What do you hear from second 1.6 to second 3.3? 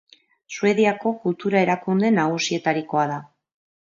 erakunde nagusietarikoa da.